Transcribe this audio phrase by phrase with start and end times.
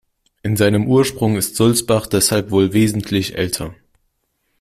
[0.41, 3.75] In seinem Ursprung ist Sulzbach deshalb wohl wesentlich älter.